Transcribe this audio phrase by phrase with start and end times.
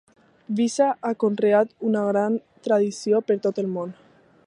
[0.59, 3.99] Visa ha conreat una gran tradició per tot el món.